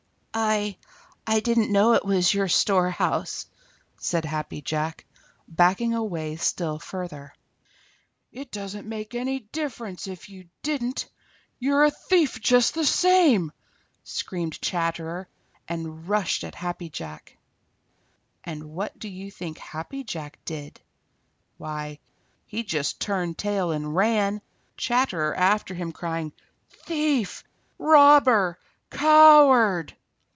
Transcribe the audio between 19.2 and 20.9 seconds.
think Happy Jack did?